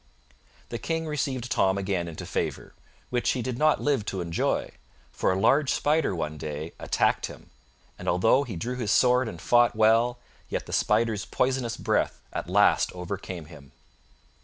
The 0.69 0.79
King 0.79 1.05
received 1.05 1.51
Tom 1.51 1.77
again 1.77 2.07
into 2.07 2.25
favor, 2.25 2.73
which 3.11 3.33
he 3.33 3.43
did 3.43 3.59
not 3.59 3.81
live 3.83 4.03
to 4.05 4.19
enjoy, 4.19 4.71
for 5.11 5.31
a 5.31 5.39
large 5.39 5.71
spider 5.71 6.15
one 6.15 6.39
day 6.39 6.73
attacked 6.79 7.27
him; 7.27 7.51
and 7.99 8.09
although 8.09 8.41
he 8.43 8.55
drew 8.55 8.77
his 8.77 8.89
sword 8.89 9.27
and 9.27 9.39
fought 9.39 9.75
well, 9.75 10.17
yet 10.49 10.65
the 10.65 10.73
spider's 10.73 11.25
poisonous 11.25 11.77
breath 11.77 12.19
at 12.33 12.49
last 12.49 12.91
overcame 12.93 13.45
him. 13.45 13.73